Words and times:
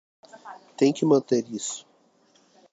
Tem 0.77 0.91
que 0.91 1.05
manter 1.05 1.45
isso 1.53 1.85